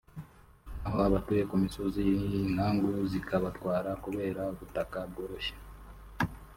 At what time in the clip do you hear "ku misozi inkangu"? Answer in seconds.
1.49-2.89